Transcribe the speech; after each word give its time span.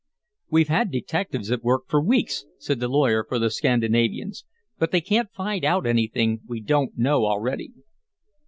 "We've 0.49 0.67
had 0.69 0.89
detectives 0.89 1.51
at 1.51 1.63
work 1.63 1.83
for 1.87 2.01
weeks," 2.03 2.45
said 2.57 2.79
the 2.79 2.87
lawyer 2.87 3.23
for 3.23 3.37
the 3.37 3.51
Scandinavians; 3.51 4.45
"but 4.79 4.89
they 4.89 4.99
can't 4.99 5.31
find 5.31 5.63
out 5.63 5.85
anything 5.85 6.41
we 6.47 6.59
don't 6.59 6.97
know 6.97 7.25
already." 7.25 7.73